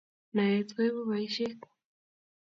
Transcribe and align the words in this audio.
Naet 0.35 0.69
koipu 0.75 1.01
boishet 1.09 1.59